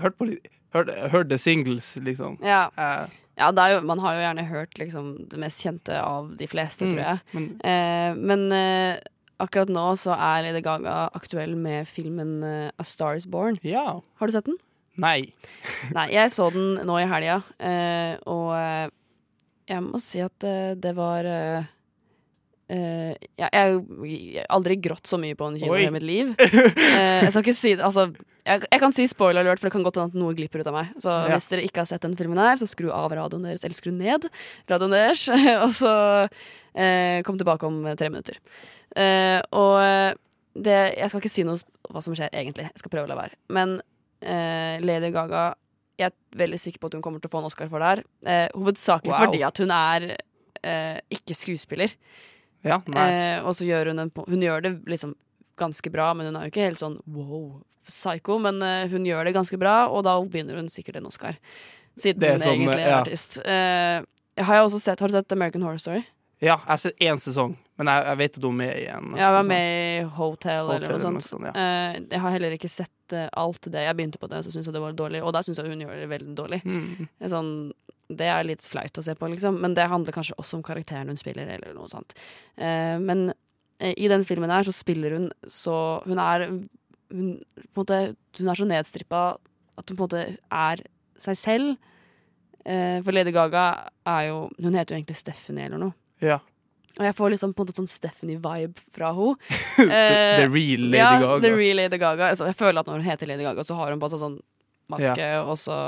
[0.00, 2.36] Hørt på litt Hørt, hørt the singles, liksom.
[2.44, 2.66] Ja.
[2.76, 3.06] Eh,
[3.40, 6.92] ja jo, man har jo gjerne hørt liksom, det mest kjente av de fleste, Mm.
[6.94, 7.18] tror jeg.
[7.34, 8.98] men Eh, men eh,
[9.40, 13.58] akkurat nå så er Lady Gaga aktuell med filmen eh, A Star Is Born.
[13.62, 14.00] ja.
[14.20, 14.56] Har du sett den?
[14.96, 15.32] Nei.
[15.92, 18.88] Nei, jeg så den nå i helga, eh, og eh,
[19.68, 21.26] jeg må si at eh, det var
[22.72, 23.76] eh, ja, jeg
[24.40, 26.32] har aldri grått så mye på en kino i mitt liv.
[26.36, 28.08] Uh, jeg skal ikke si det Altså,
[28.46, 30.70] jeg, jeg kan si spoiler alert, for det kan godt hende at noe glipper ut
[30.70, 30.92] av meg.
[31.02, 31.32] Så Ja.
[31.34, 33.90] hvis dere ikke har sett den filmen her, så skru av radioen deres, eller skru
[33.94, 34.28] ned
[34.70, 35.26] radioen deres,
[35.64, 35.92] og så
[36.30, 38.38] uh, kom tilbake om tre minutter.
[39.52, 39.76] Og
[40.56, 41.58] det, jeg skal ikke si noe
[41.92, 42.64] hva som skjer egentlig.
[42.70, 43.36] Jeg skal prøve å la være.
[43.52, 43.74] Men
[44.80, 45.50] Lady Gaga
[46.00, 47.90] Jeg er veldig sikker på at hun kommer til å få en Oscar for det
[47.90, 48.00] her.
[48.56, 49.26] Hovedsakelig Wow.
[49.26, 50.06] fordi at hun er
[51.12, 51.92] ikke skuespiller.
[52.66, 52.80] Ja.
[52.82, 55.14] Eh, og så gjør hun en Hun gjør det liksom
[55.56, 58.38] ganske bra, men hun er jo ikke helt sånn wow, psycho.
[58.42, 61.38] Men eh, hun gjør det ganske bra, og da vinner hun sikkert en Oscar.
[61.96, 63.00] Siden hun sånn, egentlig er ja.
[63.00, 63.38] artist.
[63.40, 64.02] Eh,
[64.44, 66.02] har jeg også sett, har du sett American Horror Story?
[66.36, 68.84] Ja, jeg har sett én sesong, men jeg, jeg vet at hun er med i
[68.92, 69.14] en.
[69.16, 69.52] Jeg var sesong.
[69.54, 71.24] med i Hotel, Hotel eller noe sånt.
[71.24, 71.54] sånt, ja.
[71.56, 73.86] Eh, jeg har heller ikke sett eh, alt det.
[73.86, 75.22] Jeg begynte på det, så syntes jeg det var dårlig.
[75.24, 76.60] Og da syns jeg hun gjør det veldig dårlig.
[76.68, 77.08] Mm.
[77.32, 77.50] Sånn,
[78.08, 79.58] det er litt flaut å se på, liksom.
[79.62, 82.14] Men det handler kanskje også om karakteren hun spiller, eller noe sånt.
[82.54, 83.28] Eh, men
[83.78, 87.36] eh, i den filmen her så spiller hun så Hun er hun,
[87.76, 88.00] måte,
[88.38, 89.22] hun er så nedstrippa
[89.76, 90.82] at hun på en måte er
[91.22, 91.92] seg selv.
[92.66, 93.66] Eh, for Lady Gaga
[94.10, 95.94] er jo Hun heter jo egentlig Stephanie eller noe.
[96.24, 96.40] Ja.
[96.96, 99.36] Og jeg får liksom på en måte sånn Stephanie-vibe fra henne.
[99.76, 100.02] The,
[100.40, 101.40] the real Lady ja, Gaga.
[101.44, 102.30] The real Lady Gaga.
[102.32, 104.38] Altså, jeg føler at når hun heter Lady Gaga, så har hun på sånn
[104.92, 105.78] maske, og så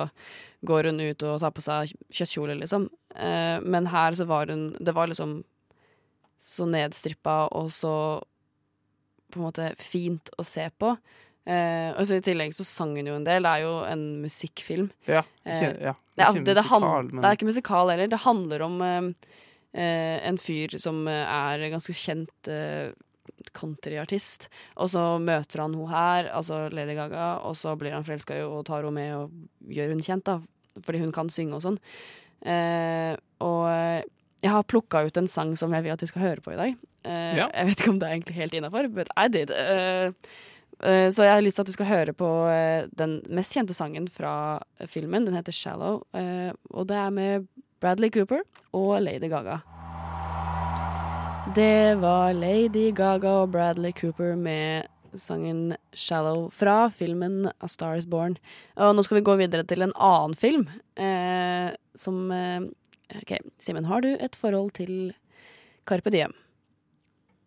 [0.67, 2.89] går hun ut og tar på seg kjøttkjole, liksom.
[3.15, 5.41] Eh, men her så var hun Det var liksom
[6.39, 7.95] så nedstrippa og så
[9.33, 10.93] på en måte fint å se på.
[11.49, 13.45] Eh, og så I tillegg så sang hun jo en del.
[13.45, 14.91] Det er jo en musikkfilm.
[15.09, 15.95] Ja, ikke, Eh, ja.
[16.19, 18.09] Det er, ikke det, det, musikal, men det er ikke musikal heller.
[18.11, 19.11] Det handler om eh,
[19.73, 22.91] eh, en fyr som eh, er ganske kjent eh,
[23.57, 24.49] countryartist.
[24.77, 28.65] Og så møter han hun her, altså Lady Gaga, og så blir han forelska og
[28.67, 29.31] tar henne med og
[29.73, 30.39] gjør hun kjent, da.
[30.85, 31.79] Fordi hun kan synge og sånn.
[32.47, 34.03] Eh, og eh,
[34.45, 36.59] jeg har plukka ut en sang som jeg vil at vi skal høre på i
[36.61, 36.77] dag.
[37.05, 37.49] Eh, Ja.
[37.55, 39.51] Jeg vet ikke om det er egentlig helt innafor, but I did.
[39.51, 40.13] Eh,
[40.85, 43.75] eh, så jeg har lyst til at vi skal høre på eh, den mest kjente
[43.75, 45.27] sangen fra filmen.
[45.27, 47.49] Den heter 'Shallow', eh, og det er med
[47.81, 48.41] Bradley Cooper
[48.73, 49.59] og Lady Gaga.
[51.55, 58.07] Det var Lady Gaga og Bradley Cooper med sangen 'Shallow' fra filmen 'A Star Is
[58.07, 58.37] Born'.
[58.77, 62.61] Og nå skal vi gå videre til en annen film eh, som eh,
[63.23, 65.15] OK, Simen, har du et forhold til
[65.87, 66.33] Carpe Diem?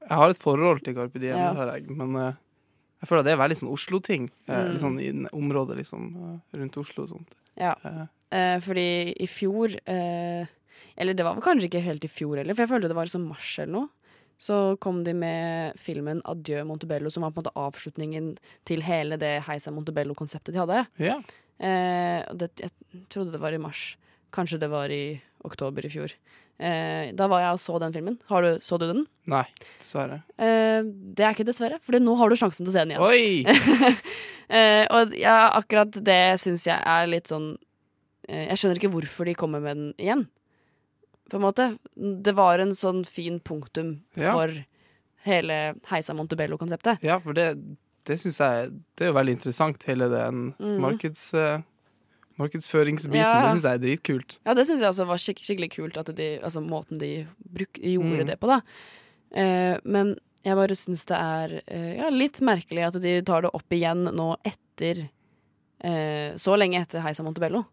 [0.09, 1.51] Jeg har et forhold til Carpe Diem, Ja.
[1.53, 2.33] det har jeg, men eh,
[3.01, 4.29] jeg føler at det er veldig sånn Oslo-ting.
[4.47, 4.71] eh, Mm.
[4.71, 7.29] Litt sånn i området liksom, eh, rundt Oslo og sånt.
[7.57, 7.75] Ja.
[7.85, 10.45] Eh, Eh, fordi i fjor eh,
[10.97, 13.11] Eller det var vel kanskje ikke helt i fjor heller, for jeg følte det var
[13.11, 13.89] sånn mars eller noe.
[14.41, 18.31] Så kom de med filmen 'Adjø Montebello', som var på en måte avslutningen
[18.65, 20.85] til hele det Heisa Montebello-konseptet de hadde.
[20.97, 21.21] ja.
[21.61, 22.71] Eh, det, jeg
[23.13, 23.95] trodde det var i mars.
[24.33, 26.09] Kanskje det var i oktober i fjor.
[26.57, 28.17] Eh, da var jeg og så den filmen.
[28.29, 29.03] Har du, så du den?
[29.29, 29.43] Nei,
[29.77, 30.23] dessverre.
[30.41, 33.05] Eh, det er ikke dessverre, for nå har du sjansen til å se den igjen.
[33.05, 34.01] Oi!
[34.51, 37.53] Eh, og ja, akkurat det syns jeg er litt sånn
[38.27, 40.25] eh, Jeg skjønner ikke hvorfor de kommer med den igjen.
[41.31, 41.65] På en måte.
[41.95, 44.33] Det var en sånn fin punktum Ja.
[44.35, 44.51] for
[45.23, 46.99] hele Heisa Montebello-konseptet.
[47.05, 47.53] Ja, for det,
[48.09, 50.79] det syns jeg Det er jo veldig interessant, hele den mm.
[50.83, 51.61] markeds, uh,
[52.41, 53.21] markedsføringsbiten.
[53.21, 53.45] Ja.
[53.45, 54.35] Det syns jeg er dritkult.
[54.45, 57.79] Ja, det syns jeg også var skik skikkelig kult, at de, altså måten de bruk,
[57.79, 58.27] gjorde Mm.
[58.27, 58.59] det på, da.
[59.31, 63.53] Uh, men jeg bare syns det er uh, ja, litt merkelig at de tar det
[63.53, 65.07] opp igjen nå etter
[66.37, 67.63] Så lenge etter Heisa Montebello.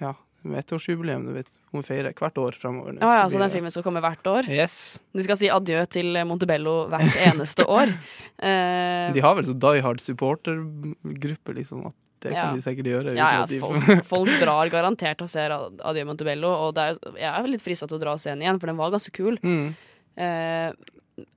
[0.00, 0.14] Ja,
[0.44, 1.48] med ettårsjubileum, du vet.
[1.72, 2.98] Hun feirer hvert år framover.
[3.02, 4.48] Ah, Ja, Så den filmen skal komme hvert år.
[4.48, 4.98] Yes.
[5.12, 7.88] De skal si adjø til Montebello hvert eneste år.
[8.38, 11.88] Eh, De har vel så Die Hard supportergruppe, liksom.
[12.20, 12.44] Det Ja.
[12.46, 13.14] kan de sikkert gjøre.
[13.16, 17.30] ja, ja, de- folk, folk drar garantert og ser Adjø Montebello, og det er, jeg
[17.42, 19.38] er litt frista til å dra og se den igjen, for den var ganske kul.
[19.42, 19.74] mm.
[20.18, 20.72] Eh,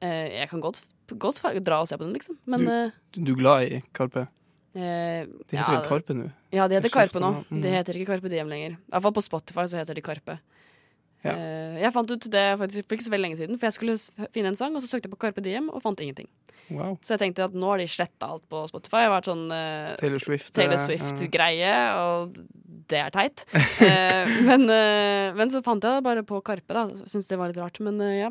[0.01, 0.83] eh, jeg kan godt,
[1.17, 2.65] godt dra og se på den, liksom, men
[3.11, 4.27] Du- Du er glad i Karpe?
[4.75, 6.29] Eh, De heter vel Karpe nå?
[6.53, 7.31] Ja, de heter Karpe nå.
[7.49, 7.61] Mm.
[7.63, 8.77] De heter ikke Karpe Diem lenger.
[8.79, 10.39] I hvert fall på Spotify så heter de Karpe.
[11.21, 11.35] Ja.
[11.35, 13.97] Eh, jeg fant ut det faktisk for ikke så veldig lenge siden, for jeg skulle
[14.33, 16.29] finne en sang, og så søkte jeg på Karpe Diem og fant ingenting.
[16.71, 16.95] Wow.
[17.03, 19.03] Så jeg tenkte at nå har de sletta alt på Spotify.
[19.03, 20.53] Det har vært sånn eh, Taylor Swift.
[20.55, 22.37] Taylor eh, Swift-greie, og
[22.91, 23.45] det er teit.
[23.81, 26.83] Eh, men, eh, men så fant jeg det bare på Karpe, da.
[27.09, 28.29] Syns det var litt rart, men ja.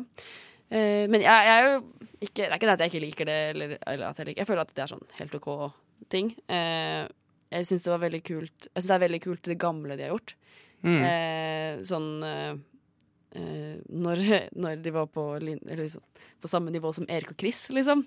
[0.71, 1.79] Eh, men jeg, jeg er jo
[2.21, 4.43] ikke Det er ikke det at jeg ikke liker det, eller, eller at jeg liker
[4.43, 5.49] Jeg føler at det er sånn helt OK
[6.09, 6.33] ting.
[6.47, 7.05] Eh,
[7.51, 10.05] jeg syns det var veldig kult Jeg synes det er veldig kult det gamle de
[10.07, 10.35] har gjort.
[10.81, 11.01] Mm.
[11.05, 12.53] Eh, sånn eh,
[13.37, 14.21] eh, når,
[14.63, 16.03] når de var på, eller liksom,
[16.41, 18.05] på samme nivå som Erik og Chris, liksom.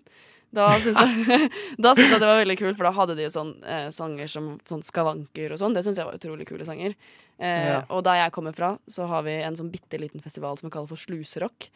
[0.54, 1.50] Da syns jeg,
[1.82, 4.84] jeg det var veldig kult, for da hadde de jo sånn eh, sanger som sånn
[4.86, 5.74] Skavanker og sånn.
[5.76, 6.96] Det syns jeg var utrolig kule sanger.
[7.38, 7.82] Eh, Ja.
[7.90, 10.74] Og der jeg kommer fra, så har vi en sånn bitte liten festival som vi
[10.76, 11.68] kaller for Sluserock.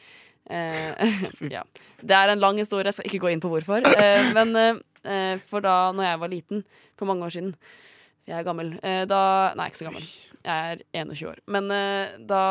[0.48, 1.16] Eh,
[1.50, 1.64] ja.
[2.00, 3.84] Det er en lang historie, jeg skal ikke gå inn på hvorfor.
[3.98, 4.54] Eh, men
[5.48, 6.64] for da når jeg var liten,
[6.96, 7.54] for mange år siden
[8.28, 8.74] Jeg er gammel.
[8.84, 10.02] Eh, da Nei, ikke så gammel.
[10.44, 11.38] Jeg er 21 år.
[11.48, 12.42] Men eh, da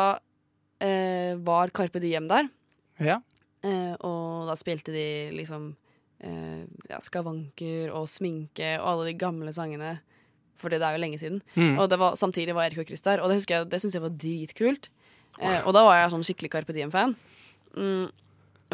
[0.82, 2.48] eh, var Carpe Diem der,
[2.98, 3.20] Ja.
[3.62, 5.04] eh, og da spilte de
[5.36, 5.76] liksom
[6.20, 10.00] eh, ja, Skavanker og Sminke og alle de gamle sangene.
[10.58, 11.40] Fordi det er jo lenge siden.
[11.54, 11.78] Mm.
[11.78, 13.94] Og det var, samtidig var Erik og Chris der, og det husker jeg, det syns
[13.94, 14.88] jeg var dritkult.
[15.38, 17.14] Eh, og da var jeg sånn skikkelig Carpe Diem-fan.
[17.78, 18.08] Mm,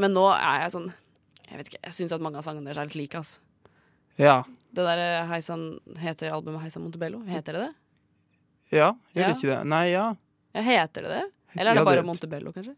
[0.01, 0.87] men nå er jeg sånn
[1.51, 3.19] Jeg vet ikke, jeg syns at mange av sangene deres er litt like.
[3.21, 3.35] ass.
[4.21, 4.43] Ja.
[4.75, 7.21] Det der eh, Heisan, heter albumet Heisan Montebello?
[7.29, 7.75] Heter det det?
[8.75, 9.29] Ja, gjør Ja.
[9.29, 9.59] det ikke det?
[9.71, 10.07] Nei, ja.
[10.55, 11.25] Ja, heter det det?
[11.55, 12.75] Eller er det bare Montebello, kanskje?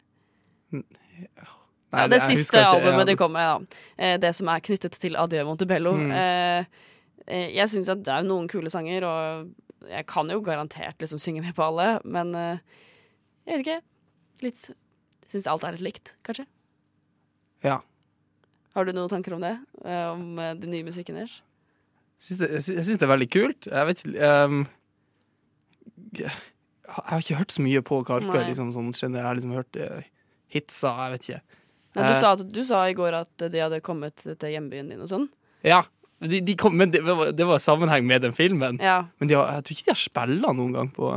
[0.72, 3.04] Nei, ja, det det siste ikke- albumet ja.
[3.08, 3.78] de kom med, da.
[3.98, 5.92] Eh, det som er knyttet til Adjø Montebello.
[5.96, 6.10] Mm.
[6.12, 6.64] Eh,
[7.56, 11.40] jeg syns at det er noen kule sanger, og jeg kan jo garantert liksom synge
[11.42, 12.32] med på alle, men
[13.46, 13.80] jeg vet ikke.
[14.42, 14.70] Litt
[15.26, 16.44] Syns alt er litt likt, kanskje.
[17.64, 17.80] Ja.
[18.76, 19.54] Har du noen tanker om det?
[19.84, 21.40] Eh, om eh, den nye musikken deres?
[22.20, 23.68] Jeg syns- det er veldig kult.
[23.68, 24.66] Jeg vet ehm,
[26.16, 26.30] Jeg
[26.86, 28.44] har ikke hørt så mye på Karpe.
[28.46, 30.00] Liksom, sånn, jeg har liksom hørt uh,
[30.52, 31.40] hitsa, jeg vet ikke.
[31.96, 35.00] Nei, du, sa at, du sa i går at de hadde kommet til hjembyen din
[35.00, 35.26] og sånn.
[35.64, 35.82] Ja,
[36.24, 38.80] de, de kom, men det var, det var sammenheng med den filmen.
[38.80, 39.02] Ja.
[39.20, 41.12] Men de har, jeg tror ikke de har spilla noen gang på,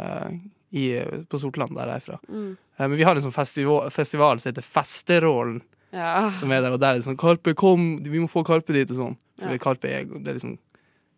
[0.00, 0.30] uh,
[0.72, 0.86] i,
[1.28, 2.20] på Sortland, der jeg er fra.
[2.28, 2.48] Mm.
[2.56, 5.60] Uh, men vi har en sånn festival, festival som heter Festerålen,
[5.92, 6.30] ja.
[6.38, 6.72] som er der.
[6.72, 8.02] Og der er det sånn Karpe, kom!
[8.04, 9.16] Vi må få Karpe dit, og sånn.
[9.38, 9.58] For Ja.
[9.58, 10.58] Karpe er, det er liksom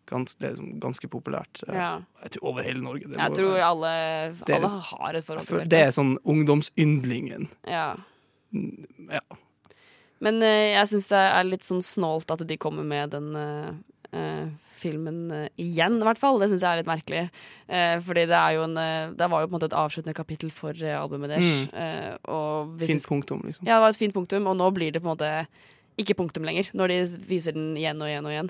[0.05, 1.63] gans, det er liksom ganske populært.
[1.67, 2.01] eh, ja.
[2.23, 3.07] Jeg tror over hele Norge.
[3.07, 5.79] Det, Jeg tror være- alle, Det er alle liksom- har et forhold til til det
[5.81, 7.47] er sånn ungdomsyndlingen.
[7.67, 7.95] Ja.
[8.53, 9.19] Mm, Ja.
[10.21, 13.71] Men uh, jeg syns det er litt sånn snålt at de kommer med den eh,
[14.79, 16.39] filmen eh, igjen, i hvert fall.
[16.41, 17.21] Det syns jeg er litt merkelig.
[17.67, 20.17] Eh, fordi det er jo en eh, Det var jo på en måte et avsluttende
[20.17, 21.69] kapittel for eh, albumet deres.
[21.71, 22.81] Mm.
[22.85, 23.67] Fint punktum, liksom.
[23.67, 25.31] Ja, det var et fint punktum, og nå blir det på en måte
[26.01, 26.95] ikke punktum lenger, når de
[27.29, 28.49] viser den igjen og igjen og igjen.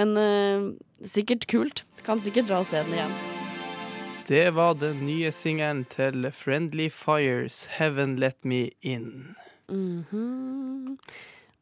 [0.00, 0.68] Men eh,
[1.04, 1.84] sikkert kult.
[2.06, 3.18] Kan sikkert dra og se den igjen.
[4.26, 9.36] Det var den nye singelen til Friendly Fires, 'Heaven Let Me In'.
[9.68, 10.98] Mhm.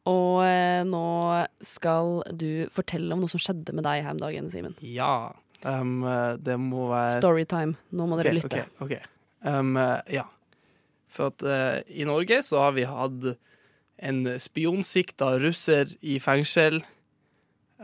[0.09, 1.05] Og eh, nå
[1.65, 4.75] skal du fortelle om noe som skjedde med deg her om dagen, Simen.
[4.85, 5.31] Ja.
[5.65, 7.73] Um, eh, det må være Storytime.
[7.97, 8.65] Nå må dere okay, lytte.
[8.77, 9.11] ok, ok.
[9.49, 10.27] Um, eh, ja.
[11.15, 13.25] For at uh, i Norge så har vi hatt
[14.05, 16.81] en spionsikta russer i fengsel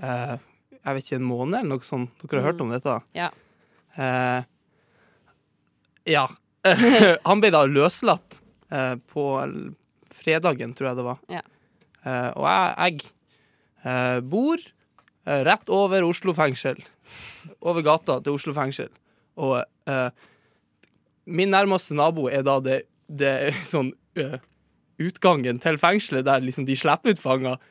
[0.03, 2.11] uh, Jeg vet ikke, en måned eller noe sånt.
[2.25, 2.65] Dere har hørt Mm.
[2.67, 2.97] om dette?
[3.17, 3.29] Ja.
[3.97, 4.43] Uh,
[6.11, 6.27] ja.
[7.29, 8.37] Han ble da løslatt
[9.11, 9.23] på
[10.07, 11.17] fredagen, tror jeg det var.
[11.27, 11.41] Ja.
[12.05, 13.11] Eh, og jeg, jeg
[13.85, 16.81] eh, bor eh, rett over Oslo fengsel.
[17.61, 18.91] Over gata til Oslo fengsel.
[19.41, 20.09] Og uh,
[21.25, 23.33] min nærmeste nabo er da det, det
[23.65, 24.39] sånn uh,
[25.01, 27.61] utgangen til fengselet, der liksom de slipper ut fanger.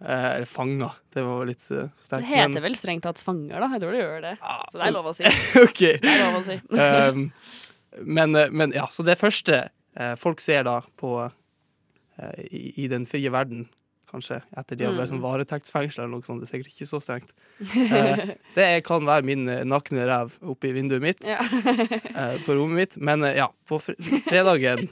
[0.00, 3.66] Eh, eller fanger, det var litt uh, Det heter heter vel strengt tatt fanger, da.
[3.74, 4.30] Jeg tror det gjør det.
[4.72, 5.26] Så det er lov å si.
[5.66, 5.98] okay.
[6.00, 6.56] Det er lov å si.
[6.72, 7.26] um,
[8.16, 9.66] men, men ja, så det første
[10.22, 11.10] folk ser da på
[12.46, 13.66] i, i den frie verden,
[14.10, 14.40] kanskje.
[14.58, 15.20] Etter de har vært Mm.
[15.22, 16.42] varetektsfengsla eller noe sånt.
[16.42, 17.30] Det er sikkert ikke så strengt.
[17.94, 21.38] Eh, det kan være min eh, nakne ræv oppi vinduet mitt Ja.
[22.20, 22.96] eh, på rommet mitt.
[22.98, 23.94] Men eh, ja, på fre
[24.26, 24.88] fredagen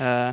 [0.00, 0.32] eh,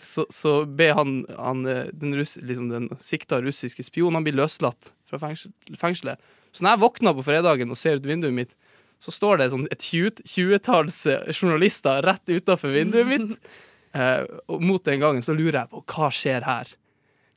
[0.00, 4.36] så, så ber han, han eh, den, russ, liksom den sikta russiske spionen Han blir
[4.38, 6.18] løslatt fra fengsel, fengselet.
[6.52, 8.54] Så når jeg våkner på fredagen og ser ut vinduet mitt,
[9.02, 11.04] så står det sånn et tjue- tjuetalls
[11.36, 13.38] journalister rett utafor vinduet mitt.
[13.96, 14.20] Eh,
[14.52, 16.68] og mot den gangen så lurer jeg på hva skjer her.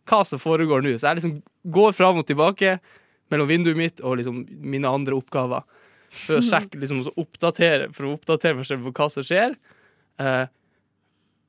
[0.09, 0.95] Hva som foregår nå.
[0.97, 1.35] Så jeg liksom
[1.75, 2.77] går fram og tilbake
[3.31, 5.63] mellom vinduet mitt og liksom mine andre oppgaver.
[6.11, 9.53] For å sjekke, liksom, oppdatere, for å oppdatere meg selv på hva som skjer.
[10.19, 10.43] Uh,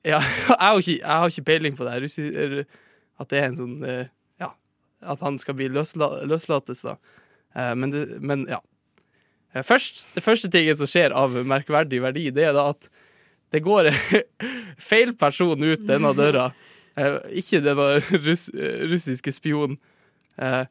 [0.07, 1.95] ja, jeg har, ikke, jeg har ikke peiling på det.
[1.97, 2.07] her.
[2.31, 2.67] Er-
[3.23, 4.05] At det er en sånn uh,
[4.41, 4.53] Ja,
[5.03, 6.97] at han skal bli løsla, løslates, da.
[7.57, 8.61] Uh, men, det, men ja.
[9.67, 12.87] Først, det første tingen som skjer av merkverdig verdi, det er da at
[13.53, 13.91] det går
[14.93, 16.47] feil person ut denne døra.
[16.97, 19.79] Eh, ikke denne russ, eh, russiske spionen.
[20.37, 20.65] Eh,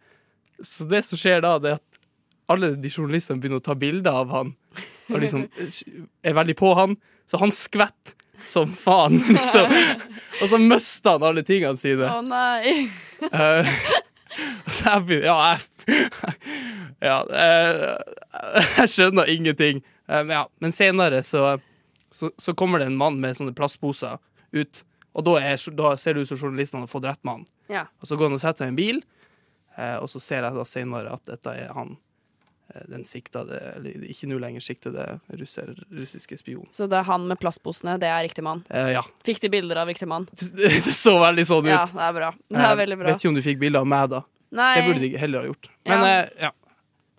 [0.61, 2.01] så det som skjer da, det er at
[2.51, 4.51] alle de journalistene begynner å ta bilder av han,
[5.11, 5.47] og liksom
[6.27, 6.97] er veldig på han.
[7.29, 9.73] Så han skvetter som faen, liksom.
[10.41, 12.09] Og så mister han alle tingene sine.
[12.09, 12.87] Å nei.
[13.29, 13.73] Eh,
[14.71, 16.31] så jeg begynner Ja, jeg
[17.01, 19.81] Ja, eh, jeg skjønner ingenting.
[20.07, 21.55] Eh, men ja, men senere så,
[22.13, 24.19] så, så kommer det en mann med sånne plastposer
[24.51, 27.43] ut, og da, er, da ser det ut som journalistene har fått rett han.
[27.71, 27.85] Ja.
[27.99, 29.01] Og så går han og setter seg i en bil,
[29.77, 31.97] eh, og så ser jeg da senere at dette er han.
[32.73, 36.67] eh, Den siktede, eller ikke nå lenger siktede russer, russiske spion.
[36.71, 38.63] Så det er han med plastposene, det er riktig mann.
[38.69, 39.03] Eh, ja.
[39.27, 40.27] Fikk de bilder av riktig mann?
[40.55, 41.73] Det så veldig sånn ut.
[41.75, 42.31] Ja, det er bra.
[42.47, 43.11] Det er veldig bra.
[43.11, 44.23] Vet ikke om du fikk bilder av meg, da.
[44.51, 44.71] Nei.
[44.79, 45.69] Det burde de heller ha gjort.
[45.87, 46.17] Men Ja.
[46.23, 46.51] eh, ja.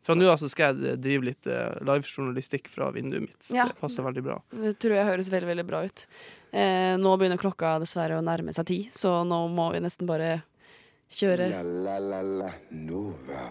[0.02, 3.50] Fra nå av så skal jeg drive litt eh, livejournalistikk fra vinduet mitt.
[3.54, 3.68] Ja.
[3.70, 4.40] Det passer veldig bra.
[4.50, 6.02] Det tror jeg høres veldig, veldig bra ut.
[6.52, 10.42] Eh, nå begynner klokka dessverre å nærme seg ti, så nå må vi nesten bare
[11.12, 11.48] kjøre.
[11.48, 13.48] La la la la Nova.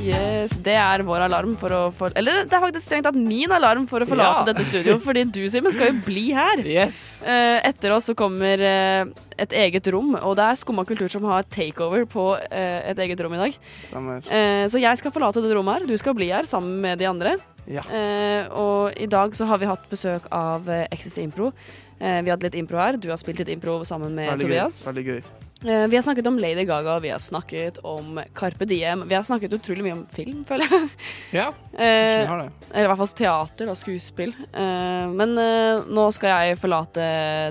[0.00, 3.52] Yes, Det er vår alarm for å for Eller det er faktisk strengt tatt min
[3.52, 4.46] alarm for å forlate Ja.
[4.48, 6.62] dette studio, fordi du, Simen, skal jo bli her.
[6.64, 7.20] Yes!
[7.22, 9.04] Eh, etter oss så kommer eh,
[9.36, 13.20] et eget rom, og det er Skumma kultur som har takeover på eh, et eget
[13.20, 13.58] rom i dag.
[13.84, 14.24] Stemmer.
[14.24, 17.08] Eh, så jeg skal forlate dette rommet her, du skal bli her sammen med de
[17.10, 17.36] andre.
[17.70, 17.84] Ja.
[17.86, 21.52] Eh, og i dag så har vi hatt besøk av eh, Exis Impro.
[22.00, 22.96] Eh, vi hadde litt impro her.
[22.98, 24.56] Du har spilt litt impro sammen med Veldig gøy.
[24.56, 24.80] Tobias.
[24.88, 25.20] Veldig gøy.
[25.60, 29.04] Eh, vi har snakket om Lady Gaga, vi har snakket om Carpe Diem.
[29.08, 30.88] Vi har snakket utrolig mye om film, føler jeg.
[31.36, 32.48] Ja, jeg har det.
[32.72, 34.32] eller i hvert fall teater og skuespill.
[34.50, 37.06] Eh, men eh, nå skal jeg forlate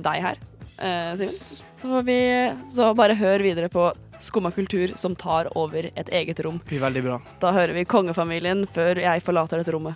[0.05, 0.41] deg her,
[0.81, 1.39] eh, Simen.
[1.79, 2.19] Så vi
[2.73, 6.57] Så bare hør videre på Skumma kultur som tar over et eget rom.
[6.65, 7.21] Det blir veldig bra.
[7.39, 9.95] Da hører vi kongefamilien før jeg forlater dette rommet.